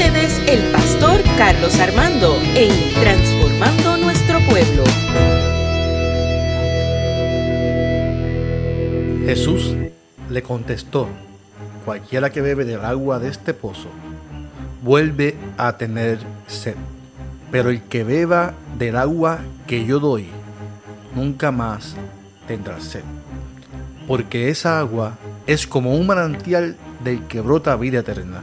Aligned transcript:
el 0.00 0.70
pastor 0.70 1.20
Carlos 1.36 1.76
Armando 1.80 2.36
en 2.54 2.70
Transformando 3.00 3.96
Nuestro 3.96 4.38
Pueblo. 4.48 4.84
Jesús 9.26 9.74
le 10.30 10.42
contestó, 10.44 11.08
cualquiera 11.84 12.30
que 12.30 12.40
bebe 12.42 12.64
del 12.64 12.84
agua 12.84 13.18
de 13.18 13.28
este 13.28 13.54
pozo 13.54 13.88
vuelve 14.84 15.34
a 15.56 15.76
tener 15.76 16.20
sed, 16.46 16.76
pero 17.50 17.70
el 17.70 17.82
que 17.82 18.04
beba 18.04 18.54
del 18.78 18.96
agua 18.96 19.40
que 19.66 19.84
yo 19.84 19.98
doy 19.98 20.28
nunca 21.16 21.50
más 21.50 21.96
tendrá 22.46 22.80
sed, 22.80 23.02
porque 24.06 24.48
esa 24.48 24.78
agua 24.78 25.18
es 25.48 25.66
como 25.66 25.96
un 25.96 26.06
manantial 26.06 26.76
del 27.02 27.24
que 27.24 27.40
brota 27.40 27.74
vida 27.74 27.98
eterna. 27.98 28.42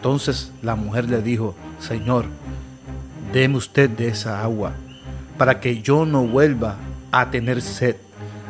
Entonces 0.00 0.50
la 0.62 0.76
mujer 0.76 1.10
le 1.10 1.20
dijo, 1.20 1.54
Señor, 1.78 2.24
deme 3.34 3.58
usted 3.58 3.90
de 3.90 4.08
esa 4.08 4.42
agua, 4.42 4.72
para 5.36 5.60
que 5.60 5.82
yo 5.82 6.06
no 6.06 6.22
vuelva 6.26 6.76
a 7.12 7.30
tener 7.30 7.60
sed, 7.60 7.96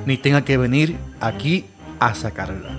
ni 0.06 0.16
tenga 0.16 0.44
que 0.44 0.56
venir 0.56 0.96
aquí 1.18 1.64
a 1.98 2.14
sacarla. 2.14 2.78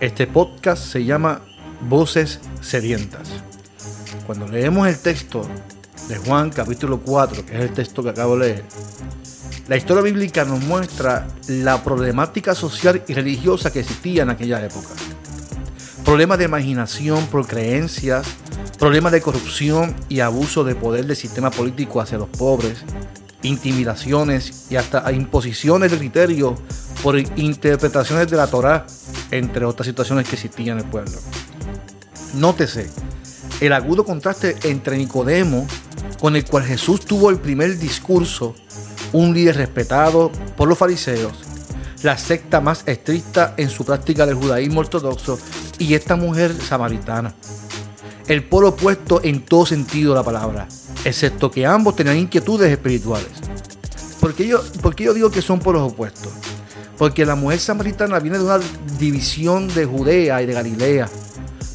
Este 0.00 0.26
podcast 0.26 0.84
se 0.84 1.06
llama 1.06 1.40
Voces 1.88 2.40
Sedientas. 2.60 3.30
Cuando 4.26 4.46
leemos 4.46 4.86
el 4.86 4.98
texto 4.98 5.48
de 6.10 6.18
Juan 6.18 6.50
capítulo 6.50 7.00
4, 7.00 7.46
que 7.46 7.56
es 7.56 7.62
el 7.62 7.72
texto 7.72 8.02
que 8.02 8.10
acabo 8.10 8.36
de 8.36 8.48
leer, 8.48 8.64
la 9.66 9.78
historia 9.78 10.02
bíblica 10.02 10.44
nos 10.44 10.60
muestra 10.60 11.26
la 11.48 11.82
problemática 11.82 12.54
social 12.54 13.02
y 13.08 13.14
religiosa 13.14 13.72
que 13.72 13.80
existía 13.80 14.24
en 14.24 14.28
aquella 14.28 14.62
época. 14.62 14.90
Problemas 16.12 16.36
de 16.36 16.44
imaginación 16.44 17.26
por 17.28 17.46
creencias, 17.46 18.26
problemas 18.78 19.12
de 19.12 19.22
corrupción 19.22 19.96
y 20.10 20.20
abuso 20.20 20.62
de 20.62 20.74
poder 20.74 21.06
del 21.06 21.16
sistema 21.16 21.50
político 21.50 22.02
hacia 22.02 22.18
los 22.18 22.28
pobres, 22.28 22.84
intimidaciones 23.40 24.66
y 24.68 24.76
hasta 24.76 25.10
imposiciones 25.10 25.90
de 25.90 25.96
criterio 25.96 26.54
por 27.02 27.18
interpretaciones 27.18 28.28
de 28.28 28.36
la 28.36 28.46
Torá, 28.46 28.86
entre 29.30 29.64
otras 29.64 29.86
situaciones 29.86 30.28
que 30.28 30.34
existían 30.34 30.80
en 30.80 30.84
el 30.84 30.90
pueblo. 30.90 31.18
Nótese 32.34 32.90
el 33.62 33.72
agudo 33.72 34.04
contraste 34.04 34.54
entre 34.64 34.98
Nicodemo, 34.98 35.66
con 36.20 36.36
el 36.36 36.44
cual 36.44 36.64
Jesús 36.64 37.06
tuvo 37.06 37.30
el 37.30 37.38
primer 37.38 37.78
discurso, 37.78 38.54
un 39.14 39.32
líder 39.32 39.56
respetado 39.56 40.30
por 40.58 40.68
los 40.68 40.76
fariseos, 40.76 41.32
la 42.02 42.18
secta 42.18 42.60
más 42.60 42.82
estricta 42.84 43.54
en 43.56 43.70
su 43.70 43.86
práctica 43.86 44.26
del 44.26 44.34
judaísmo 44.34 44.80
ortodoxo, 44.80 45.38
y 45.78 45.94
esta 45.94 46.16
mujer 46.16 46.54
samaritana. 46.54 47.34
El 48.26 48.44
polo 48.44 48.68
opuesto 48.68 49.20
en 49.22 49.44
todo 49.44 49.66
sentido 49.66 50.12
de 50.12 50.18
la 50.18 50.24
palabra, 50.24 50.68
excepto 51.04 51.50
que 51.50 51.66
ambos 51.66 51.96
tenían 51.96 52.16
inquietudes 52.16 52.70
espirituales. 52.70 53.28
¿Por 54.20 54.34
qué 54.34 54.46
yo, 54.46 54.62
porque 54.80 55.04
yo 55.04 55.14
digo 55.14 55.30
que 55.30 55.42
son 55.42 55.58
polos 55.58 55.92
opuestos? 55.92 56.32
Porque 56.96 57.26
la 57.26 57.34
mujer 57.34 57.58
samaritana 57.58 58.20
viene 58.20 58.38
de 58.38 58.44
una 58.44 58.60
división 58.98 59.66
de 59.74 59.84
Judea 59.84 60.40
y 60.40 60.46
de 60.46 60.52
Galilea. 60.52 61.08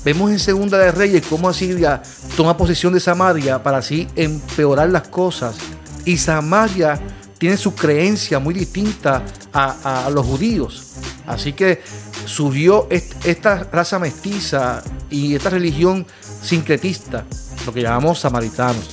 Vemos 0.05 0.31
en 0.31 0.39
Segunda 0.39 0.77
de 0.77 0.91
Reyes 0.91 1.25
cómo 1.29 1.49
Asiria 1.49 2.01
toma 2.37 2.55
posesión 2.55 2.93
de 2.93 3.01
Samaria 3.01 3.61
para 3.61 3.79
así 3.79 4.07
empeorar 4.15 4.89
las 4.89 5.09
cosas. 5.09 5.57
Y 6.05 6.15
Samaria 6.15 6.97
tiene 7.37 7.57
su 7.57 7.75
creencia 7.75 8.39
muy 8.39 8.53
distinta 8.53 9.23
a, 9.51 10.05
a 10.05 10.09
los 10.09 10.25
judíos. 10.25 10.93
Así 11.25 11.51
que 11.51 11.81
surgió 12.27 12.87
esta 12.89 13.63
raza 13.71 13.99
mestiza 13.99 14.83
y 15.09 15.35
esta 15.35 15.49
religión 15.49 16.05
sincretista, 16.41 17.25
lo 17.65 17.73
que 17.73 17.81
llamamos 17.81 18.19
samaritanos. 18.19 18.89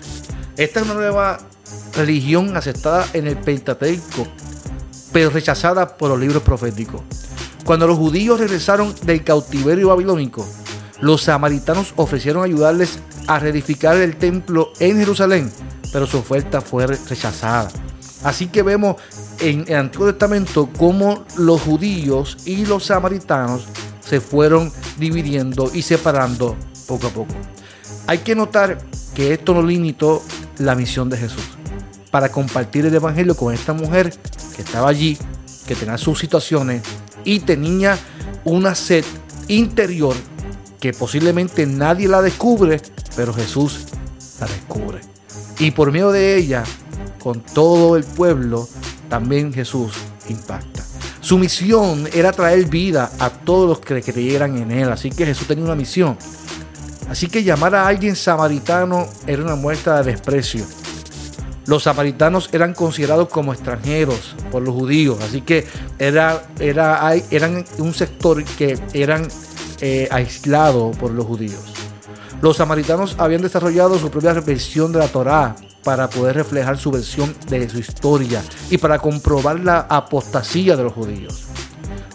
Esta 0.57 0.81
es 0.81 0.87
una 0.87 0.95
nueva 0.95 1.39
religión 1.97 2.57
aceptada 2.57 3.07
en 3.13 3.27
el 3.27 3.37
Pentateuco, 3.37 4.27
pero 5.13 5.31
rechazada 5.31 5.97
por 5.97 6.11
los 6.11 6.21
libros 6.21 6.43
proféticos. 6.43 7.03
Cuando 7.65 7.87
los 7.87 7.99
judíos 7.99 8.39
regresaron 8.39 8.95
del 9.03 9.25
cautiverio 9.25 9.89
babilónico, 9.89 10.47
los 11.01 11.23
samaritanos 11.23 11.93
ofrecieron 11.97 12.45
ayudarles 12.45 12.99
a 13.27 13.39
reedificar 13.39 13.97
el 13.97 14.17
templo 14.17 14.73
en 14.79 14.99
Jerusalén, 14.99 15.51
pero 15.93 16.07
su 16.07 16.19
oferta 16.19 16.61
fue 16.61 16.87
rechazada. 16.87 17.71
Así 18.23 18.47
que 18.47 18.63
vemos 18.63 18.97
en 19.41 19.65
el 19.69 19.77
Antiguo 19.77 20.09
Testamento 20.09 20.69
cómo 20.77 21.25
los 21.37 21.61
judíos 21.63 22.39
y 22.45 22.67
los 22.67 22.87
samaritanos 22.87 23.67
se 24.01 24.21
fueron 24.21 24.73
dividiendo 24.99 25.71
y 25.73 25.83
separando 25.83 26.57
poco 26.87 27.07
a 27.07 27.11
poco. 27.11 27.35
Hay 28.07 28.19
que 28.19 28.35
notar 28.35 28.79
que 29.15 29.33
esto 29.33 29.55
no 29.55 29.63
limitó 29.63 30.23
la 30.59 30.75
misión 30.75 31.09
de 31.09 31.17
Jesús 31.17 31.45
para 32.11 32.31
compartir 32.31 32.87
el 32.87 32.95
Evangelio 32.95 33.37
con 33.37 33.53
esta 33.53 33.73
mujer 33.73 34.13
que 34.55 34.63
estaba 34.63 34.89
allí, 34.89 35.19
que 35.67 35.75
tenía 35.75 35.99
sus 35.99 36.19
situaciones 36.19 36.83
y 37.25 37.41
tenía 37.41 37.99
una 38.45 38.75
sed 38.75 39.05
interior 39.49 40.15
que 40.79 40.93
posiblemente 40.93 41.67
nadie 41.67 42.09
la 42.09 42.21
descubre, 42.21 42.81
pero 43.17 43.33
Jesús 43.33 43.87
la 44.39 44.47
descubre. 44.47 45.01
Y 45.59 45.71
por 45.71 45.91
medio 45.91 46.13
de 46.13 46.37
ella, 46.37 46.63
con 47.23 47.41
todo 47.41 47.97
el 47.97 48.05
pueblo, 48.05 48.69
también 49.09 49.53
Jesús 49.53 49.93
impacta. 50.29 50.83
Su 51.21 51.39
misión 51.39 52.09
era 52.13 52.33
traer 52.33 52.67
vida 52.67 53.11
a 53.19 53.31
todos 53.31 53.69
los 53.69 53.81
que 53.81 54.03
creyeran 54.03 54.59
en 54.59 54.71
Él. 54.71 54.91
Así 54.91 55.11
que 55.11 55.25
Jesús 55.25 55.47
tenía 55.47 55.65
una 55.65 55.75
misión. 55.75 56.19
Así 57.09 57.29
que 57.29 57.43
llamar 57.43 57.75
a 57.75 57.87
alguien 57.87 58.17
samaritano 58.17 59.07
era 59.27 59.43
una 59.43 59.57
muestra 59.57 60.03
de 60.03 60.13
desprecio 60.13 60.65
los 61.67 61.85
samaritanos 61.85 62.51
eran 62.53 62.75
considerados 62.75 63.29
como 63.29 63.53
extranjeros 63.53 64.37
por 64.51 64.63
los 64.63 64.75
judíos, 64.75 65.19
así 65.23 65.41
que 65.41 65.67
era, 65.99 66.43
era, 66.59 67.15
eran 67.31 67.65
un 67.79 67.95
sector 67.95 68.45
que 68.45 68.79
eran 68.93 69.27
eh, 69.81 70.09
aislados 70.11 70.97
por 70.97 71.11
los 71.13 71.25
judíos. 71.25 71.63
Los 72.43 72.59
samaritanos 72.59 73.17
habían 73.19 73.41
desarrollado 73.41 73.99
su 73.99 74.11
propia 74.11 74.35
versión 74.35 74.93
de 74.93 74.99
la 74.99 75.09
Torá 75.09 75.57
para 75.85 76.09
poder 76.09 76.37
reflejar 76.37 76.79
su 76.79 76.91
versión 76.91 77.35
de 77.49 77.69
su 77.69 77.79
historia 77.79 78.43
y 78.71 78.79
para 78.79 78.99
comprobar 78.99 79.61
la 79.61 79.81
apostasía 79.81 80.77
de 80.77 80.83
los 80.83 80.93
judíos. 80.93 81.45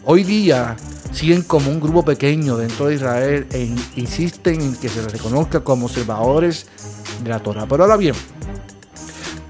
Hoy 0.04 0.24
día 0.24 0.76
siguen 1.12 1.44
como 1.44 1.70
un 1.70 1.80
grupo 1.80 2.04
pequeño 2.04 2.58
dentro 2.58 2.88
de 2.88 2.96
Israel 2.96 3.48
e 3.52 3.74
insisten 3.96 4.62
en 4.62 4.76
que 4.76 4.90
se 4.90 5.02
les 5.04 5.12
reconozca 5.12 5.62
como 5.62 5.86
observadores 5.86 6.68
de 7.24 7.30
la 7.30 7.40
Torá. 7.40 7.66
Pero 7.68 7.84
ahora 7.84 7.98
bien, 7.98 8.16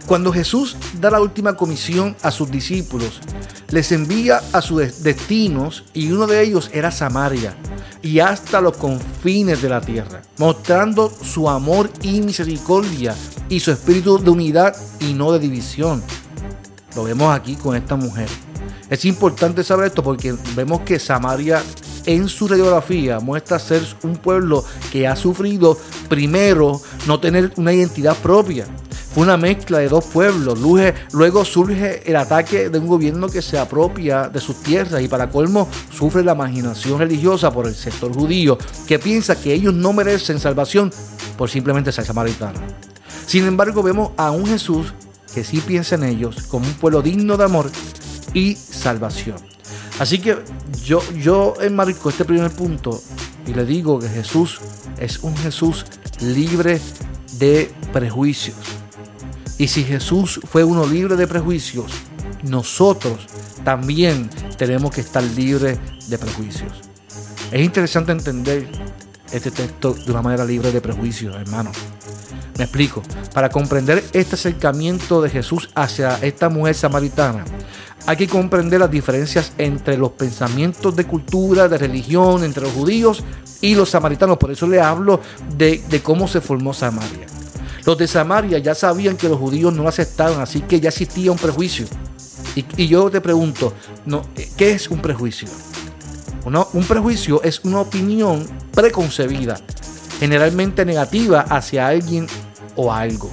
cuando 0.06 0.34
Jesús 0.34 0.76
da 1.00 1.12
la 1.12 1.22
última 1.22 1.56
comisión 1.56 2.16
a 2.24 2.32
sus 2.32 2.50
discípulos, 2.50 3.22
les 3.70 3.92
envía 3.92 4.42
a 4.54 4.62
sus 4.62 5.04
destinos 5.04 5.86
y 5.94 6.12
uno 6.12 6.26
de 6.28 6.42
ellos 6.42 6.72
era 6.74 6.92
Samaria 6.92 7.56
y 8.02 8.20
hasta 8.20 8.62
los 8.62 8.78
confines 8.78 9.62
de 9.62 9.70
la 9.70 9.82
tierra, 9.82 10.22
mostrando 10.38 11.10
su 11.10 11.50
amor 11.50 11.92
y 12.02 12.22
misericordia 12.22 13.14
y 13.50 13.60
su 13.60 13.72
espíritu 13.72 14.20
de 14.20 14.30
unidad 14.30 14.76
y 15.00 15.14
no 15.14 15.32
de 15.32 15.40
división. 15.40 16.04
Lo 16.96 17.04
vemos 17.04 17.36
aquí 17.36 17.56
con 17.56 17.76
esta 17.76 17.96
mujer. 17.96 18.30
Es 18.90 19.06
importante 19.06 19.64
saber 19.64 19.88
esto 19.88 20.04
porque 20.04 20.36
vemos 20.56 20.82
que 20.82 21.00
Samaria 21.00 21.62
en 22.06 22.28
su 22.28 22.48
radiografía 22.48 23.20
muestra 23.20 23.60
ser 23.60 23.84
un 24.04 24.16
pueblo 24.18 24.64
que 24.92 25.08
ha 25.08 25.16
sufrido 25.16 25.78
primero 26.08 26.82
no 27.06 27.20
tener 27.20 27.52
una 27.58 27.74
identidad 27.74 28.16
propia 28.18 28.66
fue 29.14 29.24
una 29.24 29.38
mezcla 29.38 29.80
de 29.80 29.90
dos 29.90 30.06
pueblos. 30.06 30.60
Luego 31.12 31.44
surge 31.44 32.10
el 32.10 32.16
ataque 32.16 32.70
de 32.70 32.80
un 32.80 32.88
gobierno 32.88 33.28
que 33.28 33.42
se 33.42 33.58
apropia 33.58 34.30
de 34.30 34.40
sus 34.40 34.62
tierras 34.62 35.02
y 35.02 35.08
para 35.08 35.30
colmo 35.30 35.68
sufre 35.92 36.24
la 36.24 36.36
marginación 36.36 37.00
religiosa 37.00 37.52
por 37.52 37.68
el 37.68 37.76
sector 37.76 38.14
judío 38.14 38.58
que 38.88 39.00
piensa 39.00 39.40
que 39.40 39.54
ellos 39.54 39.74
no 39.74 39.94
merecen 39.94 40.40
salvación 40.40 40.92
por 41.38 41.50
simplemente 41.50 41.92
ser 41.92 42.06
samaritanos. 42.06 42.89
Sin 43.30 43.46
embargo, 43.46 43.84
vemos 43.84 44.10
a 44.18 44.32
un 44.32 44.48
Jesús 44.48 44.92
que 45.36 45.44
sí 45.44 45.62
piensa 45.62 45.94
en 45.94 46.04
ellos 46.04 46.48
como 46.48 46.66
un 46.66 46.74
pueblo 46.74 47.04
digno 47.04 47.38
de 47.38 47.44
amor 47.44 47.70
y 48.34 48.56
salvación. 48.56 49.38
Así 50.00 50.18
que 50.18 50.40
yo, 50.84 51.00
yo 51.12 51.54
enmarco 51.62 52.10
este 52.10 52.26
primer 52.26 52.50
punto 52.50 53.00
y 53.46 53.54
le 53.54 53.66
digo 53.66 54.00
que 54.00 54.10
Jesús 54.10 54.60
es 54.98 55.20
un 55.20 55.38
Jesús 55.38 55.86
libre 56.22 56.82
de 57.34 57.72
prejuicios. 57.94 58.58
Y 59.60 59.68
si 59.68 59.84
Jesús 59.84 60.40
fue 60.52 60.64
uno 60.64 60.88
libre 60.88 61.16
de 61.16 61.28
prejuicios, 61.28 61.92
nosotros 62.42 63.28
también 63.64 64.28
tenemos 64.58 64.90
que 64.90 65.02
estar 65.02 65.22
libres 65.22 65.78
de 66.08 66.18
prejuicios. 66.18 66.72
Es 67.52 67.62
interesante 67.62 68.12
entender 68.12 68.68
este 69.32 69.52
texto 69.52 69.94
de 69.94 70.10
una 70.10 70.24
manera 70.24 70.46
libre 70.46 70.72
de 70.72 70.82
prejuicios, 70.82 71.36
hermano. 71.36 71.72
Me 72.60 72.66
explico. 72.66 73.02
Para 73.34 73.50
comprender 73.50 74.04
este 74.12 74.36
acercamiento 74.36 75.22
de 75.22 75.30
Jesús 75.30 75.70
hacia 75.76 76.20
esta 76.22 76.50
mujer 76.50 76.76
samaritana, 76.76 77.46
hay 78.06 78.18
que 78.18 78.28
comprender 78.28 78.82
las 78.82 78.92
diferencias 78.92 79.54
entre 79.58 79.98
los 79.98 80.12
pensamientos 80.12 80.94
de 80.94 81.06
cultura, 81.06 81.70
de 81.70 81.78
religión, 81.78 82.44
entre 82.44 82.64
los 82.64 82.74
judíos 82.74 83.24
y 83.62 83.76
los 83.76 83.92
samaritanos. 83.92 84.38
Por 84.38 84.52
eso 84.52 84.68
le 84.68 84.82
hablo 84.82 85.22
de, 85.56 85.82
cómo 86.04 86.28
se 86.28 86.42
formó 86.42 86.74
Samaria. 86.74 87.28
Los 87.86 87.98
de 87.98 88.08
Samaria 88.08 88.58
ya 88.58 88.76
sabían 88.76 89.16
que 89.16 89.30
los 89.30 89.40
judíos 89.40 89.74
no 89.74 89.88
aceptaban, 89.88 90.42
así 90.42 90.60
que 90.60 90.82
ya 90.82 90.90
existía 90.90 91.32
un 91.32 91.38
prejuicio. 91.38 91.86
Y, 92.56 92.88
yo 92.88 93.10
te 93.10 93.22
pregunto, 93.22 93.74
no, 94.06 94.24
¿qué 94.58 94.72
es 94.72 94.90
un 94.90 95.02
prejuicio? 95.02 95.48
un 96.74 96.84
prejuicio 96.84 97.42
es 97.44 97.64
una 97.64 97.80
opinión 97.80 98.46
preconcebida, 98.74 99.62
generalmente 100.20 100.84
negativa 100.84 101.42
hacia 101.42 101.88
alguien 101.88 102.28
o 102.80 102.94
algo. 102.94 103.30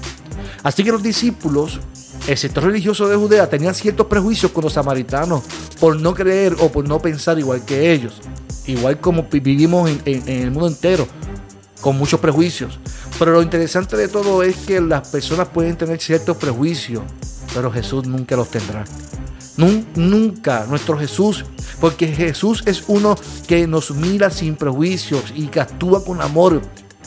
Así 0.64 0.82
que 0.82 0.90
los 0.90 1.02
discípulos, 1.02 1.78
el 2.26 2.36
sector 2.36 2.64
religioso 2.64 3.08
de 3.08 3.16
Judea, 3.16 3.48
tenían 3.48 3.74
ciertos 3.74 4.06
prejuicios 4.06 4.50
con 4.50 4.64
los 4.64 4.72
samaritanos 4.72 5.44
por 5.78 5.98
no 6.00 6.14
creer 6.14 6.56
o 6.58 6.70
por 6.70 6.86
no 6.86 6.98
pensar 6.98 7.38
igual 7.38 7.64
que 7.64 7.92
ellos. 7.92 8.20
Igual 8.66 9.00
como 9.00 9.22
vivimos 9.30 9.88
en, 10.04 10.28
el 10.28 10.50
mundo 10.50 10.66
entero, 10.66 11.06
con 11.80 11.96
muchos 11.96 12.18
prejuicios. 12.18 12.80
Pero 13.20 13.32
lo 13.32 13.42
interesante 13.42 13.96
de 13.96 14.08
todo 14.08 14.42
es 14.42 14.56
que 14.56 14.80
las 14.80 15.08
personas 15.08 15.48
pueden 15.48 15.76
tener 15.76 16.00
ciertos 16.00 16.36
prejuicios, 16.36 17.04
pero 17.54 17.70
Jesús 17.70 18.08
nunca 18.08 18.34
los 18.34 18.50
tendrá. 18.50 18.84
Nunca 19.56 20.66
nuestro 20.68 20.98
Jesús, 20.98 21.44
porque 21.80 22.08
Jesús 22.08 22.64
es 22.66 22.82
uno 22.88 23.16
que 23.46 23.68
nos 23.68 23.92
mira 23.92 24.28
sin 24.30 24.56
prejuicios 24.56 25.32
y 25.34 25.46
que 25.46 25.60
actúa 25.60 26.04
con 26.04 26.20
amor, 26.20 26.60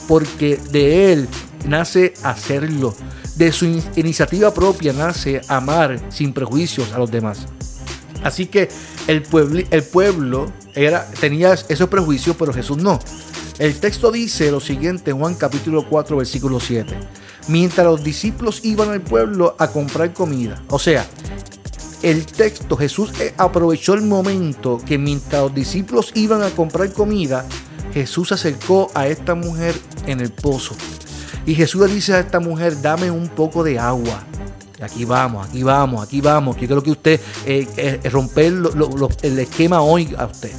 porque 0.08 0.58
de 0.72 1.12
Él 1.12 1.30
nace 1.66 2.14
hacerlo. 2.24 2.96
De 3.36 3.52
su 3.52 3.66
iniciativa 3.96 4.54
propia 4.54 4.94
nace 4.94 5.42
amar 5.48 6.00
sin 6.10 6.34
prejuicios 6.34 6.92
a 6.94 7.00
los 7.00 7.10
demás. 7.10 7.48
Así 8.24 8.48
que 8.48 8.70
el 9.08 9.24
pueblo, 9.24 9.62
el 9.70 9.84
pueblo 9.84 10.52
era, 10.76 11.10
tenía 11.20 11.54
esos 11.54 11.90
prejuicios, 11.90 12.36
pero 12.38 12.54
Jesús 12.54 12.78
no. 12.78 13.00
El 13.60 13.76
texto 13.80 14.12
dice 14.12 14.52
lo 14.52 14.60
siguiente 14.60 15.12
en 15.12 15.20
Juan 15.20 15.36
capítulo 15.36 15.86
4, 15.88 16.18
versículo 16.18 16.60
7. 16.60 16.96
Mientras 17.48 17.86
los 17.86 18.04
discípulos 18.04 18.62
iban 18.64 18.90
al 18.90 19.02
pueblo 19.02 19.56
a 19.58 19.68
comprar 19.68 20.14
comida. 20.14 20.62
O 20.70 20.80
sea, 20.80 21.06
el 22.02 22.26
texto, 22.26 22.78
Jesús 22.78 23.12
eh, 23.20 23.34
aprovechó 23.38 23.94
el 23.94 24.02
momento 24.02 24.80
que 24.86 24.98
mientras 24.98 25.44
los 25.44 25.54
discípulos 25.54 26.12
iban 26.16 26.42
a 26.42 26.50
comprar 26.52 26.94
comida, 26.94 27.46
Jesús 27.94 28.30
se 28.30 28.36
acercó 28.36 28.90
a 28.94 29.08
esta 29.08 29.36
mujer 29.36 29.76
en 30.06 30.22
el 30.22 30.32
pozo. 30.32 30.76
Y 31.50 31.56
Jesús 31.56 31.82
le 31.82 31.92
dice 31.92 32.14
a 32.14 32.20
esta 32.20 32.40
mujer, 32.40 32.80
dame 32.80 33.10
un 33.10 33.28
poco 33.28 33.64
de 33.64 33.80
agua. 33.80 34.24
Aquí 34.84 35.04
vamos, 35.04 35.48
aquí 35.48 35.64
vamos, 35.64 36.04
aquí 36.06 36.22
vamos. 36.22 36.56
Yo 36.58 36.68
quiero 36.68 36.84
que 36.84 36.92
usted 36.92 37.20
eh, 37.44 37.68
eh, 37.76 38.10
romper 38.12 38.54
el 39.24 39.40
esquema 39.40 39.82
hoy 39.82 40.14
a 40.16 40.28
usted. 40.28 40.52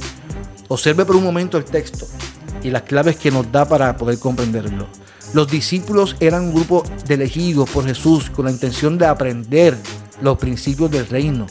Observe 0.67 1.05
por 1.05 1.15
un 1.15 1.23
momento 1.23 1.57
el 1.57 1.63
texto 1.63 2.05
y 2.61 2.71
las 2.71 2.81
claves 2.81 3.15
que 3.15 3.31
nos 3.31 3.49
da 3.49 3.63
para 3.63 3.95
poder 3.95 4.19
comprenderlo. 4.19 4.85
Los 5.33 5.47
discípulos 5.47 6.17
eran 6.19 6.43
un 6.43 6.55
grupo 6.55 6.83
de 7.07 7.13
elegidos 7.13 7.69
por 7.69 7.85
Jesús 7.85 8.29
con 8.29 8.43
la 8.43 8.51
intención 8.51 8.97
de 8.97 9.05
aprender 9.05 9.77
los 10.21 10.37
principios 10.37 10.91
del 10.91 11.07
reino. 11.07 11.47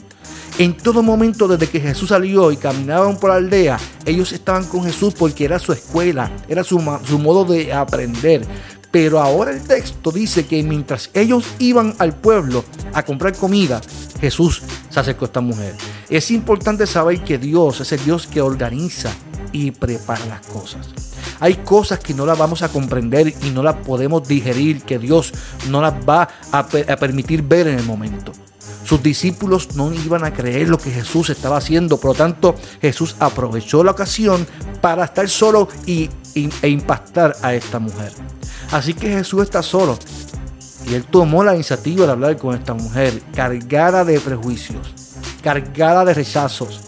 En 0.58 0.76
todo 0.76 1.02
momento, 1.02 1.48
desde 1.48 1.66
que 1.66 1.80
Jesús 1.80 2.10
salió 2.10 2.52
y 2.52 2.58
caminaban 2.58 3.16
por 3.16 3.30
la 3.30 3.36
aldea, 3.36 3.78
ellos 4.04 4.32
estaban 4.32 4.66
con 4.66 4.84
Jesús 4.84 5.14
porque 5.18 5.46
era 5.46 5.58
su 5.58 5.72
escuela, 5.72 6.30
era 6.46 6.62
su, 6.62 6.78
su 7.06 7.18
modo 7.18 7.46
de 7.46 7.72
aprender. 7.72 8.46
Pero 8.90 9.20
ahora 9.20 9.52
el 9.52 9.62
texto 9.62 10.10
dice 10.10 10.46
que 10.46 10.62
mientras 10.62 11.10
ellos 11.14 11.44
iban 11.58 11.94
al 11.98 12.14
pueblo 12.14 12.64
a 12.92 13.04
comprar 13.04 13.36
comida, 13.36 13.80
Jesús 14.20 14.62
se 14.88 15.00
acercó 15.00 15.24
a 15.24 15.28
esta 15.28 15.40
mujer. 15.40 15.74
Es 16.08 16.30
importante 16.30 16.86
saber 16.86 17.22
que 17.22 17.38
Dios 17.38 17.80
es 17.80 17.92
el 17.92 18.04
Dios 18.04 18.26
que 18.26 18.40
organiza 18.40 19.12
y 19.52 19.70
prepara 19.70 20.26
las 20.26 20.46
cosas. 20.46 20.88
Hay 21.38 21.56
cosas 21.56 22.00
que 22.00 22.14
no 22.14 22.26
las 22.26 22.38
vamos 22.38 22.62
a 22.62 22.68
comprender 22.68 23.32
y 23.42 23.50
no 23.50 23.62
las 23.62 23.76
podemos 23.76 24.26
digerir, 24.26 24.82
que 24.82 24.98
Dios 24.98 25.32
no 25.68 25.80
las 25.80 25.94
va 26.06 26.28
a, 26.52 26.66
permitir 26.66 27.42
ver 27.42 27.68
en 27.68 27.78
el 27.78 27.86
momento. 27.86 28.32
Sus 28.84 29.02
discípulos 29.02 29.76
no 29.76 29.92
iban 29.92 30.24
a 30.24 30.32
creer 30.32 30.68
lo 30.68 30.78
que 30.78 30.90
Jesús 30.90 31.30
estaba 31.30 31.58
haciendo, 31.58 31.98
por 31.98 32.10
lo 32.10 32.14
tanto 32.14 32.56
Jesús 32.80 33.16
aprovechó 33.20 33.84
la 33.84 33.92
ocasión 33.92 34.46
para 34.80 35.04
estar 35.04 35.28
solo 35.28 35.68
y, 35.86 36.10
e 36.34 36.68
impactar 36.68 37.36
a 37.42 37.54
esta 37.54 37.78
mujer. 37.78 38.12
Así 38.72 38.94
que 38.94 39.08
Jesús 39.08 39.42
está 39.42 39.62
solo 39.62 39.98
y 40.86 40.94
él 40.94 41.04
tomó 41.04 41.44
la 41.44 41.54
iniciativa 41.54 42.06
de 42.06 42.12
hablar 42.12 42.36
con 42.36 42.56
esta 42.56 42.74
mujer 42.74 43.20
cargada 43.34 44.04
de 44.04 44.20
prejuicios, 44.20 44.94
cargada 45.42 46.04
de 46.04 46.14
rechazos, 46.14 46.80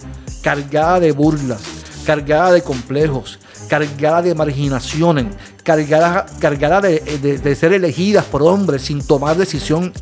cargada 0.42 1.00
de 1.00 1.12
burlas, 1.12 1.60
cargada 2.06 2.52
de 2.52 2.62
complejos, 2.62 3.38
cargada 3.68 4.22
de 4.22 4.34
marginaciones, 4.34 5.26
cargada, 5.62 6.26
cargada 6.40 6.80
de 6.80 7.56
ser 7.56 7.72
elegidas 7.72 8.24
por 8.24 8.42
hombres 8.42 8.82
sin 8.82 9.04
tomar 9.04 9.36
decisión 9.36 9.92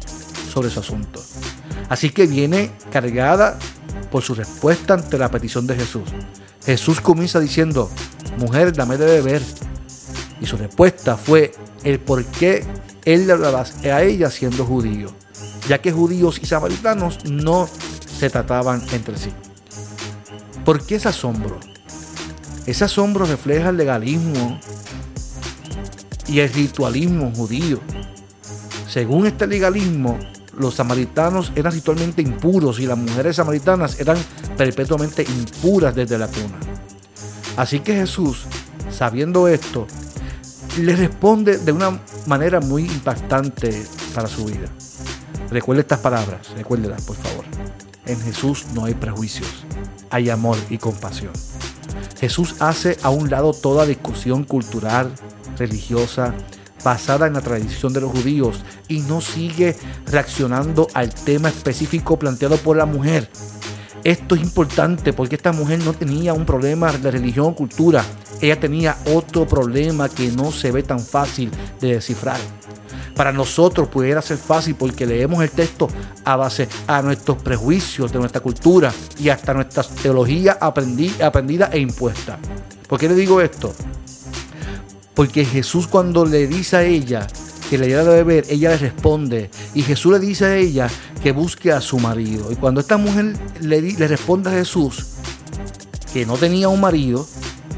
sobre 0.52 0.70
su 0.70 0.80
asunto. 0.80 1.22
Así 1.88 2.10
que 2.10 2.26
viene 2.26 2.72
cargada 2.92 3.58
por 4.10 4.22
su 4.22 4.34
respuesta 4.34 4.94
ante 4.94 5.18
la 5.18 5.30
petición 5.30 5.66
de 5.66 5.76
Jesús. 5.76 6.08
Jesús 6.64 7.00
comienza 7.00 7.40
diciendo, 7.40 7.90
mujer, 8.38 8.72
dame 8.72 8.96
de 8.96 9.06
beber. 9.06 9.42
Y 10.40 10.46
su 10.46 10.56
respuesta 10.56 11.16
fue 11.16 11.52
el 11.84 12.00
por 12.00 12.24
qué 12.24 12.64
él 13.04 13.26
le 13.26 13.32
hablaba 13.32 13.64
a 13.84 14.02
ella 14.02 14.30
siendo 14.30 14.64
judío, 14.64 15.08
ya 15.68 15.80
que 15.80 15.92
judíos 15.92 16.38
y 16.42 16.46
samaritanos 16.46 17.24
no 17.24 17.68
se 18.18 18.30
trataban 18.30 18.82
entre 18.92 19.16
sí. 19.16 19.30
¿Por 20.64 20.84
qué 20.84 20.96
ese 20.96 21.08
asombro? 21.08 21.58
Ese 22.66 22.84
asombro 22.84 23.24
refleja 23.24 23.70
el 23.70 23.76
legalismo 23.76 24.60
y 26.28 26.40
el 26.40 26.52
ritualismo 26.52 27.32
judío. 27.34 27.80
Según 28.86 29.26
este 29.26 29.46
legalismo, 29.46 30.18
los 30.58 30.74
samaritanos 30.74 31.52
eran 31.56 31.72
ritualmente 31.72 32.22
impuros 32.22 32.78
y 32.80 32.86
las 32.86 32.98
mujeres 32.98 33.36
samaritanas 33.36 33.98
eran 33.98 34.18
perpetuamente 34.56 35.22
impuras 35.22 35.94
desde 35.94 36.18
la 36.18 36.28
cuna. 36.28 36.58
Así 37.56 37.80
que 37.80 37.94
Jesús, 37.94 38.44
sabiendo 38.90 39.48
esto, 39.48 39.86
le 40.78 40.96
responde 40.96 41.58
de 41.58 41.72
una 41.72 42.00
manera 42.26 42.60
muy 42.60 42.84
impactante 42.84 43.84
para 44.14 44.28
su 44.28 44.44
vida. 44.44 44.68
Recuerde 45.50 45.82
estas 45.82 45.98
palabras, 45.98 46.48
recuérdelas 46.56 47.02
por 47.02 47.16
favor. 47.16 47.44
En 48.06 48.20
Jesús 48.20 48.66
no 48.74 48.84
hay 48.84 48.94
prejuicios, 48.94 49.64
hay 50.10 50.30
amor 50.30 50.56
y 50.68 50.78
compasión. 50.78 51.32
Jesús 52.18 52.56
hace 52.60 52.96
a 53.02 53.10
un 53.10 53.30
lado 53.30 53.52
toda 53.52 53.86
discusión 53.86 54.44
cultural, 54.44 55.12
religiosa, 55.58 56.34
basada 56.84 57.26
en 57.26 57.34
la 57.34 57.40
tradición 57.40 57.92
de 57.92 58.00
los 58.00 58.12
judíos 58.12 58.62
y 58.88 59.00
no 59.00 59.20
sigue 59.20 59.76
reaccionando 60.06 60.86
al 60.94 61.12
tema 61.12 61.48
específico 61.48 62.18
planteado 62.18 62.56
por 62.58 62.76
la 62.76 62.86
mujer. 62.86 63.28
Esto 64.02 64.34
es 64.34 64.42
importante 64.42 65.12
porque 65.12 65.34
esta 65.34 65.52
mujer 65.52 65.80
no 65.84 65.92
tenía 65.92 66.32
un 66.32 66.46
problema 66.46 66.90
de 66.92 67.10
religión 67.10 67.48
o 67.48 67.54
cultura, 67.54 68.02
ella 68.40 68.58
tenía 68.58 68.96
otro 69.06 69.46
problema 69.46 70.08
que 70.08 70.30
no 70.30 70.52
se 70.52 70.70
ve 70.70 70.82
tan 70.82 71.00
fácil 71.00 71.50
de 71.80 71.94
descifrar. 71.94 72.38
Para 73.14 73.32
nosotros 73.32 73.88
pudiera 73.88 74.22
ser 74.22 74.38
fácil 74.38 74.76
porque 74.76 75.06
leemos 75.06 75.42
el 75.42 75.50
texto 75.50 75.88
a 76.24 76.36
base 76.36 76.68
a 76.86 77.02
nuestros 77.02 77.42
prejuicios 77.42 78.12
de 78.12 78.18
nuestra 78.18 78.40
cultura 78.40 78.92
y 79.18 79.28
hasta 79.28 79.52
nuestra 79.52 79.82
teología 79.82 80.58
aprendida 80.60 81.68
e 81.72 81.80
impuesta. 81.80 82.38
¿Por 82.88 82.98
qué 82.98 83.08
le 83.08 83.14
digo 83.14 83.40
esto? 83.40 83.74
Porque 85.14 85.44
Jesús 85.44 85.86
cuando 85.86 86.24
le 86.24 86.46
dice 86.46 86.76
a 86.76 86.82
ella 86.82 87.26
que 87.68 87.78
le 87.78 87.88
diera 87.88 88.04
de 88.04 88.24
beber, 88.24 88.46
ella 88.48 88.70
le 88.70 88.78
responde. 88.78 89.50
Y 89.74 89.82
Jesús 89.82 90.12
le 90.12 90.18
dice 90.18 90.46
a 90.46 90.56
ella 90.56 90.88
que 91.22 91.32
busque 91.32 91.72
a 91.72 91.80
su 91.80 91.98
marido. 91.98 92.50
Y 92.50 92.56
cuando 92.56 92.80
esta 92.80 92.96
mujer 92.96 93.34
le, 93.60 93.82
le 93.82 94.08
responde 94.08 94.50
a 94.50 94.54
Jesús 94.54 95.06
que 96.12 96.26
no 96.26 96.36
tenía 96.36 96.68
un 96.68 96.80
marido, 96.80 97.26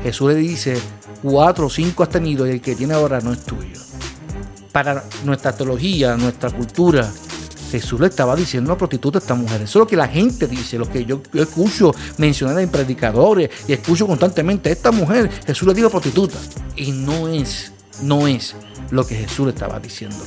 Jesús 0.02 0.32
le 0.32 0.37
dice, 0.37 0.76
cuatro 1.23 1.66
o 1.66 1.71
cinco 1.71 2.02
has 2.02 2.09
tenido 2.09 2.47
y 2.47 2.50
el 2.50 2.61
que 2.61 2.75
tiene 2.75 2.94
ahora 2.94 3.21
no 3.21 3.32
es 3.32 3.44
tuyo. 3.44 3.80
Para 4.73 5.04
nuestra 5.25 5.54
teología, 5.54 6.16
nuestra 6.16 6.50
cultura, 6.50 7.11
Jesús 7.71 8.00
le 8.00 8.09
estaba 8.09 8.37
diciendo 8.37 8.71
a 8.71 8.75
una 8.75 8.78
prostituta 8.78 9.18
a 9.18 9.21
esta 9.21 9.35
mujer. 9.35 9.62
Eso 9.62 9.78
es 9.78 9.80
lo 9.80 9.87
que 9.87 9.97
la 9.97 10.09
gente 10.09 10.47
dice, 10.47 10.78
lo 10.78 10.88
que 10.88 11.04
yo, 11.04 11.23
escucho 11.35 11.94
mencionar 12.18 12.59
en 12.59 12.68
predicadores 12.68 13.50
y 13.66 13.73
escucho 13.73 14.06
constantemente. 14.06 14.71
Esta 14.71 14.90
mujer, 14.92 15.30
Jesús 15.47 15.68
le 15.68 15.75
dijo 15.75 15.88
prostituta. 15.88 16.38
Y 16.76 16.92
no 16.92 17.28
es, 17.28 17.73
no 18.02 18.26
es 18.26 18.54
lo 18.90 19.06
que 19.06 19.14
Jesús 19.14 19.47
le 19.47 19.52
estaba 19.52 19.80
diciendo. 19.80 20.18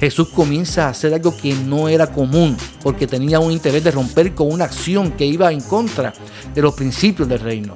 Jesús 0.00 0.28
comienza 0.28 0.86
a 0.86 0.90
hacer 0.90 1.14
algo 1.14 1.36
que 1.36 1.54
no 1.54 1.88
era 1.88 2.12
común, 2.12 2.56
porque 2.82 3.06
tenía 3.06 3.40
un 3.40 3.52
interés 3.52 3.84
de 3.84 3.90
romper 3.90 4.34
con 4.34 4.50
una 4.50 4.64
acción 4.64 5.12
que 5.12 5.24
iba 5.24 5.52
en 5.52 5.60
contra 5.60 6.12
de 6.54 6.62
los 6.62 6.74
principios 6.74 7.28
del 7.28 7.40
reino. 7.40 7.74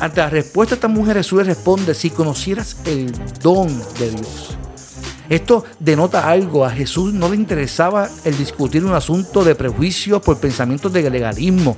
Ante 0.00 0.20
la 0.20 0.30
respuesta 0.30 0.74
de 0.74 0.78
esta 0.78 0.88
mujer, 0.88 1.16
Jesús 1.18 1.46
responde, 1.46 1.94
si 1.94 2.10
conocieras 2.10 2.78
el 2.86 3.12
don 3.40 3.68
de 3.98 4.10
Dios 4.10 4.56
esto 5.30 5.64
denota 5.78 6.28
algo. 6.28 6.64
A 6.66 6.70
Jesús 6.70 7.14
no 7.14 7.28
le 7.28 7.36
interesaba 7.36 8.10
el 8.24 8.36
discutir 8.36 8.84
un 8.84 8.92
asunto 8.92 9.44
de 9.44 9.54
prejuicios 9.54 10.20
por 10.20 10.38
pensamientos 10.38 10.92
de 10.92 11.08
legalismo, 11.08 11.76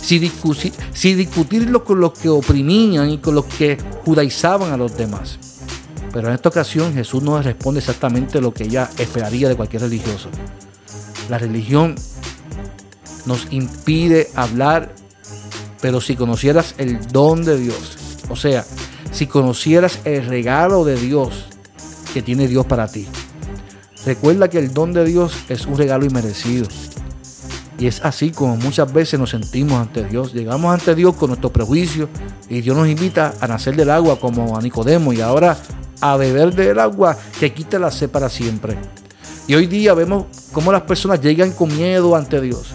si 0.00 0.20
discutir, 0.20 0.72
si 0.94 1.14
discutirlo 1.14 1.84
con 1.84 2.00
los 2.00 2.12
que 2.12 2.28
oprimían 2.28 3.10
y 3.10 3.18
con 3.18 3.34
los 3.34 3.44
que 3.46 3.76
judaizaban 4.04 4.72
a 4.72 4.76
los 4.76 4.96
demás. 4.96 5.36
Pero 6.12 6.28
en 6.28 6.34
esta 6.34 6.48
ocasión 6.48 6.94
Jesús 6.94 7.24
no 7.24 7.42
responde 7.42 7.80
exactamente 7.80 8.40
lo 8.40 8.54
que 8.54 8.64
ella 8.64 8.88
esperaría 8.96 9.48
de 9.48 9.56
cualquier 9.56 9.82
religioso. 9.82 10.30
La 11.28 11.38
religión 11.38 11.96
nos 13.26 13.48
impide 13.50 14.30
hablar, 14.36 14.94
pero 15.80 16.00
si 16.00 16.16
conocieras 16.16 16.74
el 16.78 17.06
don 17.08 17.44
de 17.44 17.58
Dios, 17.58 17.96
o 18.28 18.36
sea, 18.36 18.64
si 19.12 19.26
conocieras 19.26 20.00
el 20.04 20.26
regalo 20.26 20.84
de 20.84 20.96
Dios 20.96 21.46
que 22.12 22.22
tiene 22.22 22.48
Dios 22.48 22.66
para 22.66 22.88
ti. 22.88 23.06
Recuerda 24.04 24.48
que 24.48 24.58
el 24.58 24.72
don 24.72 24.92
de 24.92 25.04
Dios 25.04 25.34
es 25.48 25.66
un 25.66 25.76
regalo 25.76 26.04
inmerecido. 26.04 26.66
Y 27.78 27.86
es 27.88 28.00
así 28.04 28.30
como 28.30 28.56
muchas 28.56 28.90
veces 28.92 29.20
nos 29.20 29.30
sentimos 29.30 29.80
ante 29.80 30.04
Dios. 30.04 30.32
Llegamos 30.32 30.72
ante 30.72 30.94
Dios 30.94 31.14
con 31.16 31.28
nuestros 31.28 31.52
prejuicios 31.52 32.08
y 32.48 32.60
Dios 32.62 32.76
nos 32.76 32.88
invita 32.88 33.34
a 33.40 33.46
nacer 33.46 33.76
del 33.76 33.90
agua 33.90 34.18
como 34.18 34.56
a 34.56 34.62
Nicodemo 34.62 35.12
y 35.12 35.20
ahora 35.20 35.58
a 36.00 36.16
beber 36.16 36.54
del 36.54 36.78
agua 36.78 37.16
que 37.38 37.52
quita 37.52 37.78
la 37.78 37.90
sed 37.90 38.08
para 38.08 38.28
siempre. 38.28 38.76
Y 39.46 39.54
hoy 39.54 39.66
día 39.66 39.92
vemos 39.94 40.26
cómo 40.52 40.72
las 40.72 40.82
personas 40.82 41.20
llegan 41.20 41.52
con 41.52 41.74
miedo 41.76 42.16
ante 42.16 42.40
Dios. 42.40 42.68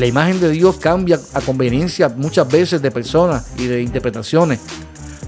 La 0.00 0.06
imagen 0.06 0.40
de 0.40 0.48
Dios 0.48 0.78
cambia 0.78 1.20
a 1.34 1.42
conveniencia 1.42 2.08
muchas 2.08 2.48
veces 2.48 2.80
de 2.80 2.90
personas 2.90 3.48
y 3.58 3.66
de 3.66 3.82
interpretaciones. 3.82 4.58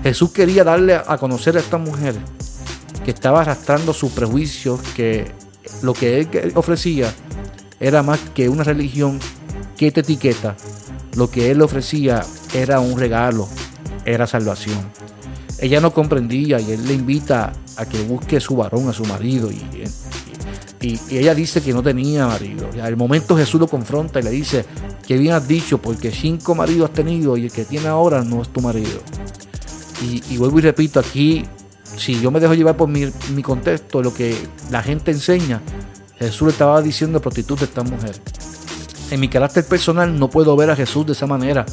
Jesús 0.02 0.33
quería 0.33 0.64
darle 0.64 0.95
a 0.95 1.19
conocer 1.19 1.59
a 1.59 1.61
esta 1.61 1.76
mujer 1.76 2.14
que 3.05 3.11
estaba 3.11 3.43
arrastrando 3.43 3.93
sus 3.93 4.12
prejuicios, 4.12 4.81
que 4.97 5.31
lo 5.83 5.93
que 5.93 6.21
él 6.21 6.52
ofrecía 6.55 7.12
era 7.81 8.02
más 8.02 8.19
que 8.35 8.49
una 8.49 8.64
religión 8.64 9.21
que 9.76 9.93
te 9.93 10.00
etiqueta. 10.00 10.57
Lo 11.17 11.31
que 11.31 11.50
él 11.50 11.61
ofrecía 11.61 12.23
era 12.55 12.81
un 12.81 12.99
regalo, 12.99 13.49
era 14.07 14.26
salvación. 14.26 14.81
Ella 15.59 15.83
no 15.83 15.93
comprendía 15.93 16.59
y 16.61 16.73
él 16.73 16.88
le 16.88 16.95
invita 16.95 17.52
a 17.76 17.85
que 17.85 18.02
busque 18.05 18.41
su 18.41 18.57
varón, 18.57 18.88
a 18.88 18.95
su 18.95 19.05
marido. 19.05 19.52
Y, 19.52 19.85
y, 20.83 20.99
ella 21.11 21.35
dice 21.35 21.62
que 21.62 21.73
no 21.73 21.83
tenía 21.83 22.27
marido. 22.27 22.69
Al 22.83 22.97
momento 22.97 23.37
Jesús 23.37 23.61
lo 23.61 23.69
confronta 23.69 24.21
y 24.21 24.23
le 24.23 24.31
dice, 24.31 24.65
que 25.07 25.17
bien 25.17 25.35
has 25.35 25.47
dicho, 25.47 25.79
porque 25.79 26.11
cinco 26.11 26.55
maridos 26.55 26.91
has 26.91 26.95
tenido 26.95 27.37
y 27.37 27.45
el 27.45 27.53
que 27.53 27.65
tiene 27.65 27.89
ahora 27.89 28.23
no 28.25 28.43
es 28.43 28.49
tu 28.49 28.61
marido. 28.61 29.01
Y, 30.03 30.37
vuelvo 30.37 30.59
y 30.59 30.62
repito, 30.62 30.99
aquí, 30.99 31.45
si 31.97 32.21
yo 32.21 32.33
me 32.33 32.41
dejo 32.41 32.55
llevar 32.55 32.77
por 32.77 32.89
mi, 32.89 33.12
contexto, 33.43 34.03
lo 34.03 34.12
que 34.12 34.37
la 34.71 34.83
gente 34.83 35.12
enseña, 35.12 35.62
Jesús 36.19 36.47
le 36.47 36.53
estaba 36.53 36.83
diciendo 36.83 37.21
prostituta 37.21 37.62
a 37.62 37.69
esta 37.69 37.83
mujer. 37.85 38.17
En 39.12 39.21
mi 39.21 39.29
carácter 39.29 39.65
personal 39.65 40.19
no 40.19 40.29
puedo 40.29 40.57
ver 40.57 40.71
a 40.71 40.77
Jesús 40.77 41.07
de 41.07 41.12
esa 41.12 41.27
manera. 41.27 41.65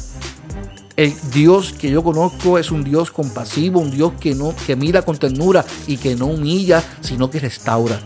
El 0.96 1.14
Dios 1.32 1.72
que 1.72 1.90
yo 1.90 2.04
conozco 2.04 2.58
es 2.58 2.70
un 2.70 2.84
Dios 2.84 3.10
compasivo, 3.10 3.80
un 3.80 3.90
Dios 3.90 4.12
que 4.20 4.34
no 4.34 4.54
que 4.66 4.76
mira 4.76 5.02
con 5.02 5.16
ternura 5.16 5.64
y 5.86 5.96
que 5.96 6.14
no 6.14 6.26
humilla, 6.26 6.84
sino 7.00 7.30
que 7.30 7.40
restaura. 7.40 7.98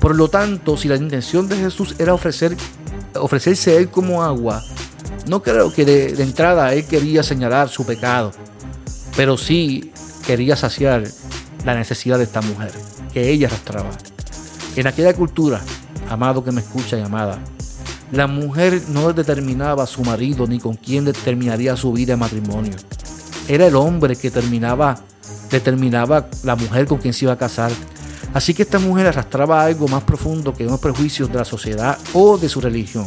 Por 0.00 0.16
lo 0.16 0.28
tanto, 0.28 0.76
si 0.76 0.88
la 0.88 0.96
intención 0.96 1.48
de 1.48 1.56
Jesús 1.56 1.94
era 1.98 2.14
ofrecer 2.14 2.56
ofrecerse 3.14 3.72
a 3.72 3.78
él 3.78 3.88
como 3.88 4.22
agua, 4.22 4.62
no 5.26 5.42
creo 5.42 5.72
que 5.72 5.84
de, 5.84 6.22
entrada 6.22 6.72
él 6.74 6.84
quería 6.84 7.22
señalar 7.22 7.68
su 7.68 7.84
pecado, 7.84 8.32
pero 9.16 9.36
sí 9.36 9.92
quería 10.26 10.56
saciar 10.56 11.04
la 11.64 11.74
necesidad 11.74 12.18
de 12.18 12.24
esta 12.24 12.42
mujer 12.42 12.72
que 13.12 13.30
ella 13.30 13.48
arrastraba. 13.48 13.90
En 14.76 14.86
aquella 14.86 15.14
cultura, 15.14 15.60
amado 16.10 16.44
que 16.44 16.52
me 16.52 16.60
escucha 16.60 16.98
y 16.98 17.02
amada, 17.02 17.38
la 18.12 18.26
mujer 18.26 18.82
no 18.88 19.12
determinaba 19.12 19.86
su 19.86 20.02
marido 20.02 20.46
ni 20.46 20.60
con 20.60 20.74
quién 20.74 21.04
determinaría 21.04 21.76
su 21.76 21.92
vida 21.92 22.12
de 22.12 22.16
matrimonio. 22.16 22.74
Era 23.48 23.66
el 23.66 23.74
hombre 23.74 24.14
que 24.14 24.30
terminaba, 24.30 25.00
determinaba 25.50 26.28
la 26.44 26.54
mujer 26.54 26.86
con 26.86 26.98
quien 26.98 27.14
se 27.14 27.24
iba 27.24 27.32
a 27.32 27.38
casar. 27.38 27.72
Así 28.36 28.52
que 28.52 28.64
esta 28.64 28.78
mujer 28.78 29.06
arrastraba 29.06 29.64
algo 29.64 29.88
más 29.88 30.02
profundo 30.02 30.52
que 30.52 30.66
unos 30.66 30.78
prejuicios 30.78 31.32
de 31.32 31.38
la 31.38 31.46
sociedad 31.46 31.96
o 32.12 32.36
de 32.36 32.50
su 32.50 32.60
religión. 32.60 33.06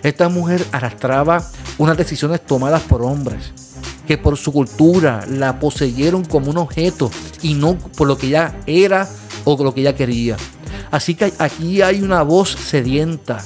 Esta 0.00 0.28
mujer 0.28 0.64
arrastraba 0.70 1.44
unas 1.76 1.96
decisiones 1.96 2.46
tomadas 2.46 2.80
por 2.82 3.02
hombres 3.02 3.52
que 4.06 4.16
por 4.16 4.36
su 4.36 4.52
cultura 4.52 5.26
la 5.28 5.58
poseyeron 5.58 6.24
como 6.24 6.52
un 6.52 6.58
objeto 6.58 7.10
y 7.42 7.54
no 7.54 7.76
por 7.78 8.06
lo 8.06 8.16
que 8.16 8.28
ella 8.28 8.60
era 8.64 9.08
o 9.42 9.60
lo 9.60 9.74
que 9.74 9.80
ella 9.80 9.96
quería. 9.96 10.36
Así 10.92 11.16
que 11.16 11.32
aquí 11.40 11.82
hay 11.82 12.00
una 12.02 12.22
voz 12.22 12.50
sedienta. 12.50 13.42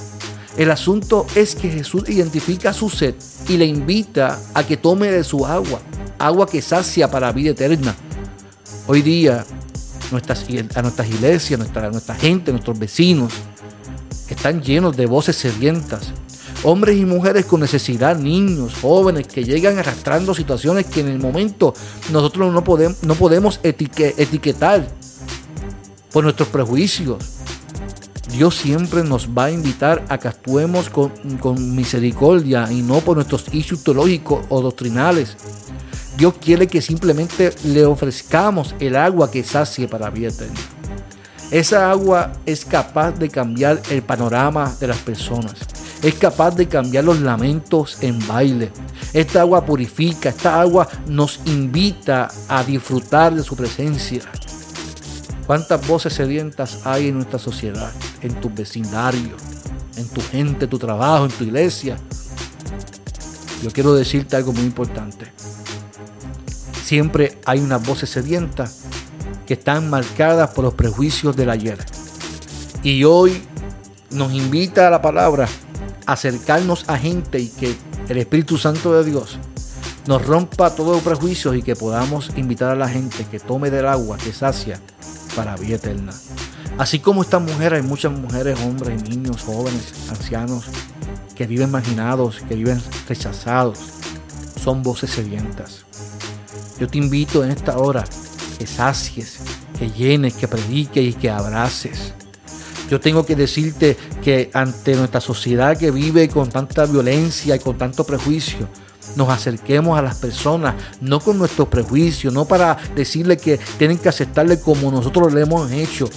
El 0.59 0.71
asunto 0.71 1.25
es 1.35 1.55
que 1.55 1.71
Jesús 1.71 2.07
identifica 2.11 2.75
su 2.75 2.91
sed 2.91 3.15
y 3.49 3.57
le 3.57 3.65
invita 3.65 4.39
a 4.53 4.63
que 4.63 4.77
tome 4.77 5.11
de 5.11 5.25
su 5.25 5.47
agua, 5.47 5.81
agua 6.19 6.47
que 6.47 6.61
sacia 6.61 7.11
para 7.11 7.33
vida 7.33 7.53
eterna. 7.53 7.95
Hoy 8.87 9.01
día, 9.01 9.47
nuestras, 10.15 10.47
a 10.75 10.83
nuestras 10.83 11.09
iglesias, 11.09 11.59
nuestra, 11.59 11.91
nuestra 11.91 12.15
gente, 12.15 12.51
nuestros 12.51 12.79
vecinos, 12.79 13.33
están 14.29 14.63
llenos 14.63 14.97
de 14.97 15.07
voces 15.07 15.37
sedientas. 15.37 16.13
Hombres 16.63 16.97
y 16.97 17.05
mujeres 17.05 17.45
con 17.45 17.61
necesidad, 17.61 18.17
niños, 18.17 18.75
jóvenes 18.81 19.27
que 19.27 19.45
llegan 19.45 19.79
arrastrando 19.79 20.35
situaciones 20.35 20.87
que 20.87 21.01
en 21.01 21.09
el 21.09 21.19
momento 21.19 21.75
nosotros 22.11 22.53
no 22.53 22.65
podemos, 22.65 23.03
no 23.03 23.15
podemos 23.15 23.61
etiquetar 23.63 24.87
por 26.11 26.25
nuestros 26.25 26.49
prejuicios. 26.49 27.19
Dios 28.31 28.57
siempre 28.57 29.05
nos 29.05 29.29
va 29.29 29.45
a 29.45 29.51
invitar 29.51 30.05
a 30.09 30.19
que 30.19 30.29
actuemos 30.29 30.89
con, 30.89 31.13
misericordia 31.77 32.67
y 32.73 32.83
no 32.83 33.01
por 33.01 33.17
nuestros 33.17 33.45
issues 33.53 33.85
teológicos 33.85 34.45
o 34.49 34.63
doctrinales. 34.63 35.37
Dios 36.17 36.35
quiere 36.41 36.69
que 36.69 36.81
simplemente 36.81 37.53
le 37.65 37.85
ofrezcamos 37.85 38.75
el 38.79 38.95
agua 38.97 39.31
que 39.31 39.43
sacie 39.43 39.89
para 39.89 40.11
vida. 40.11 40.31
Esa 41.51 41.91
agua 41.91 42.33
es 42.47 42.65
capaz 42.65 43.13
de 43.13 43.29
cambiar 43.29 43.81
el 43.91 44.03
panorama 44.03 44.75
de 44.79 44.87
las 44.87 44.99
personas. 44.99 45.55
Es 46.03 46.15
capaz 46.15 46.55
de 46.55 46.69
cambiar 46.69 47.05
los 47.05 47.21
lamentos 47.21 47.99
en 48.01 48.25
baile. 48.27 48.71
Esta 49.13 49.41
agua 49.41 49.65
purifica, 49.65 50.29
esta 50.29 50.61
agua 50.61 50.89
nos 51.07 51.41
invita 51.47 52.29
a 52.49 52.63
disfrutar 52.63 53.35
de 53.35 53.43
su 53.43 53.57
presencia. 53.57 54.23
¿Cuántas 55.47 55.87
voces 55.87 56.15
sedientas 56.15 56.87
hay 56.87 57.09
en 57.09 57.17
nuestra 57.17 57.39
sociedad, 57.39 57.93
en 58.23 58.35
tu 58.41 58.51
vecindario, 58.51 59.37
en 59.97 60.09
tu 60.09 60.21
gente, 60.23 60.67
tu 60.67 60.79
trabajo, 60.79 61.27
en 61.27 61.31
tu 61.33 61.45
iglesia? 61.45 61.97
Yo 63.63 63.71
quiero 63.71 63.95
decirte 63.95 64.37
algo 64.37 64.53
muy 64.53 64.65
importante. 64.65 65.33
Siempre 66.85 67.39
hay 67.47 67.61
unas 67.61 67.83
voces 67.83 68.11
sedientas 68.11 68.81
que 69.47 69.55
están 69.55 69.89
marcadas 69.89 70.51
por 70.51 70.67
los 70.67 70.75
prejuicios 70.75 71.35
del 71.35 71.49
ayer. 71.49 71.79
Y 72.83 73.05
hoy 73.05 73.43
nos 74.11 74.35
invita 74.35 74.87
a 74.87 74.91
la 74.91 75.01
palabra 75.01 75.49
a 76.05 76.13
acercarnos 76.13 76.85
a 76.87 76.99
gente 76.99 77.41
y 77.41 77.49
que 77.49 77.75
el 78.07 78.19
Espíritu 78.19 78.59
Santo 78.59 78.93
de 78.93 79.11
Dios 79.11 79.39
nos 80.07 80.27
rompa 80.27 80.75
todos 80.75 80.97
los 80.97 81.03
prejuicios 81.03 81.57
y 81.57 81.63
que 81.63 81.75
podamos 81.75 82.31
invitar 82.37 82.73
a 82.73 82.77
la 82.77 82.91
gente 82.91 83.25
que 83.31 83.41
tome 83.41 83.71
del 83.71 83.87
agua 83.87 84.19
que 84.19 84.35
sacia 84.35 84.79
para 85.35 85.57
vida 85.57 85.77
eterna. 85.77 86.13
Así 86.77 86.99
como 86.99 87.23
esta 87.23 87.39
mujer, 87.39 87.73
hay 87.73 87.83
muchas 87.83 88.13
mujeres, 88.13 88.61
hombres, 88.61 89.09
niños, 89.09 89.43
jóvenes, 89.43 90.11
ancianos, 90.11 90.67
que 91.35 91.47
viven 91.47 91.71
marginados, 91.71 92.43
que 92.47 92.57
viven 92.57 92.83
rechazados. 93.09 93.79
Son 94.63 94.83
voces 94.83 95.09
sedientas. 95.09 95.87
Yo 96.79 96.89
te 96.89 96.99
invito 96.99 97.45
en 97.45 97.51
esta 97.51 97.79
hora 97.79 98.05
que 98.59 98.67
sacies, 98.67 99.39
que 99.79 99.91
llenes, 99.91 100.35
que 100.35 100.49
prediques 100.49 101.05
y 101.05 101.13
que 101.13 101.31
abraces. 101.31 102.15
Yo 102.91 103.01
tengo 103.01 103.25
que 103.25 103.37
decirte 103.37 103.97
que 104.23 104.51
ante 104.53 104.95
nuestra 104.95 105.21
sociedad 105.21 105.77
que 105.77 105.91
vive 105.91 106.29
con 106.29 106.49
tanta 106.49 106.85
violencia 106.85 107.57
y 107.57 107.59
con 107.59 107.79
tanto 107.79 108.05
prejuicio, 108.05 108.69
nos 109.17 109.29
acerquemos 109.29 109.99
a 109.99 110.03
las 110.03 110.17
personas, 110.17 110.75
no 111.01 111.21
con 111.21 111.39
nuestros 111.39 111.69
prejuicios, 111.69 112.33
no 112.33 112.45
para 112.45 112.77
decirle 112.95 113.37
que 113.37 113.59
tienen 113.79 113.99
que 113.99 114.09
aceptarle 114.09 114.61
como 114.61 114.91
nosotros 114.91 115.33
lo 115.33 115.41
hemos 115.41 115.71
hecho, 115.71 116.09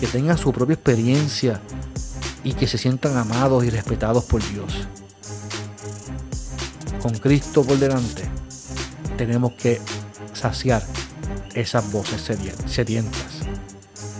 que 0.00 0.06
tengan 0.06 0.36
su 0.36 0.52
propia 0.52 0.74
experiencia 0.74 1.60
y 2.42 2.52
que 2.52 2.66
se 2.66 2.78
sientan 2.78 3.16
amados 3.16 3.64
y 3.64 3.70
respetados 3.70 4.24
por 4.24 4.42
Dios. 4.52 4.72
Con 7.00 7.14
Cristo 7.14 7.62
por 7.62 7.78
delante, 7.78 8.35
tenemos 9.16 9.52
que 9.52 9.80
saciar 10.32 10.82
esas 11.54 11.90
voces 11.90 12.22
sedientas. 12.66 13.40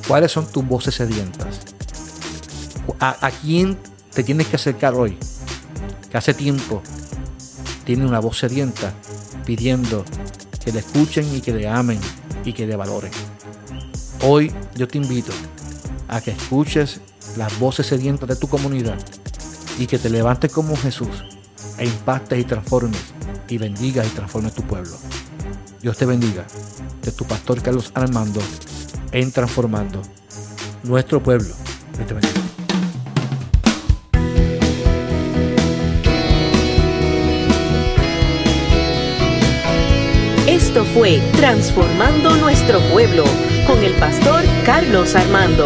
¿Cuáles 0.08 0.32
son 0.32 0.46
tus 0.46 0.66
voces 0.66 0.94
sedientas? 0.94 1.60
¿A, 3.00 3.30
quién 3.42 3.76
te 4.14 4.22
tienes 4.22 4.46
que 4.46 4.56
acercar 4.56 4.94
hoy? 4.94 5.18
Que 6.10 6.16
hace 6.16 6.32
tiempo 6.32 6.82
tiene 7.84 8.06
una 8.06 8.20
voz 8.20 8.38
sedienta 8.38 8.94
pidiendo 9.44 10.04
que 10.64 10.72
le 10.72 10.80
escuchen 10.80 11.32
y 11.34 11.40
que 11.40 11.52
le 11.52 11.68
amen 11.68 12.00
y 12.44 12.52
que 12.52 12.66
le 12.66 12.76
valoren. 12.76 13.12
Hoy 14.22 14.52
yo 14.76 14.88
te 14.88 14.98
invito 14.98 15.32
a 16.08 16.20
que 16.20 16.30
escuches 16.30 17.00
las 17.36 17.58
voces 17.58 17.86
sedientas 17.86 18.28
de 18.28 18.36
tu 18.36 18.48
comunidad 18.48 18.98
y 19.78 19.86
que 19.86 19.98
te 19.98 20.08
levantes 20.08 20.50
como 20.50 20.76
Jesús 20.76 21.24
e 21.78 21.84
impactes 21.84 22.38
y 22.38 22.44
transformes 22.44 23.16
y 23.48 23.58
bendigas 23.58 24.06
y 24.06 24.10
transformes 24.10 24.54
tu 24.54 24.62
pueblo. 24.62 24.96
Dios 25.80 25.96
te 25.96 26.06
bendiga. 26.06 26.46
De 27.02 27.12
tu 27.12 27.24
pastor 27.24 27.62
Carlos 27.62 27.92
Armando 27.94 28.40
en 29.12 29.30
Transformando 29.32 30.02
nuestro 30.82 31.22
pueblo. 31.22 31.54
Dios 31.94 32.06
te 32.06 32.14
bendiga. 32.14 32.40
Esto 40.46 40.84
fue 40.94 41.20
Transformando 41.36 42.36
Nuestro 42.36 42.80
Pueblo 42.92 43.24
con 43.66 43.82
el 43.82 43.94
pastor 43.94 44.42
Carlos 44.64 45.14
Armando. 45.14 45.64